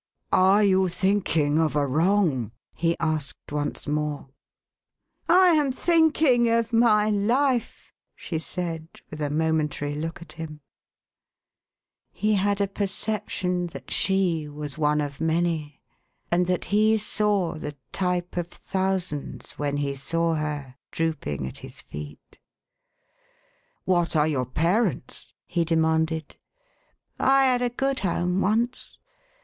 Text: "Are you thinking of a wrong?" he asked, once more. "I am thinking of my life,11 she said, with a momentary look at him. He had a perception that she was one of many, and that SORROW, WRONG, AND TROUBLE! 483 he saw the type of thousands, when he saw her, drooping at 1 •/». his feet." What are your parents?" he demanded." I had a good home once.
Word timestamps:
"Are 0.51 0.63
you 0.63 0.87
thinking 0.89 1.59
of 1.59 1.75
a 1.75 1.85
wrong?" 1.85 2.53
he 2.73 2.97
asked, 2.99 3.51
once 3.51 3.87
more. 3.87 4.29
"I 5.29 5.49
am 5.49 5.71
thinking 5.71 6.49
of 6.49 6.73
my 6.73 7.11
life,11 7.11 7.89
she 8.15 8.39
said, 8.39 8.87
with 9.11 9.21
a 9.21 9.29
momentary 9.29 9.93
look 9.93 10.19
at 10.23 10.31
him. 10.31 10.61
He 12.11 12.33
had 12.33 12.59
a 12.59 12.67
perception 12.67 13.67
that 13.67 13.91
she 13.91 14.47
was 14.47 14.75
one 14.75 15.01
of 15.01 15.21
many, 15.21 15.83
and 16.31 16.47
that 16.47 16.63
SORROW, 16.63 16.79
WRONG, 16.79 16.83
AND 16.83 16.93
TROUBLE! 16.93 17.51
483 17.51 17.61
he 17.61 17.67
saw 17.67 17.67
the 17.67 17.75
type 18.31 18.37
of 18.37 18.47
thousands, 18.47 19.51
when 19.59 19.77
he 19.77 19.93
saw 19.95 20.33
her, 20.33 20.77
drooping 20.89 21.45
at 21.45 21.57
1 21.57 21.57
•/». 21.57 21.57
his 21.57 21.81
feet." 21.83 22.39
What 23.85 24.15
are 24.15 24.27
your 24.27 24.47
parents?" 24.47 25.35
he 25.45 25.63
demanded." 25.63 26.37
I 27.19 27.43
had 27.45 27.61
a 27.61 27.69
good 27.69 27.99
home 27.99 28.41
once. 28.41 28.97